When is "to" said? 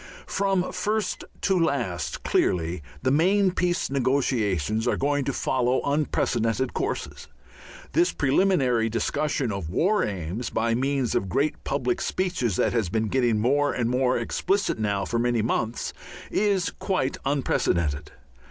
1.41-1.59, 5.25-5.31